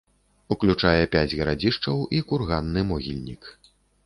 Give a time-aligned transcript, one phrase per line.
[0.53, 3.43] Уключае пяць гарадзішчаў і курганны могільнік.